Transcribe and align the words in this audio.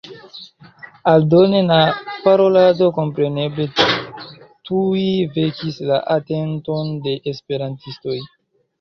Aldone 1.11 1.59
la 1.71 1.77
parolado 2.23 2.89
kompreneble 2.97 3.69
tuj 4.71 5.05
vekis 5.39 5.81
la 5.93 6.03
atenton 6.19 6.95
de 7.09 7.19
esperantistoj. 7.35 8.23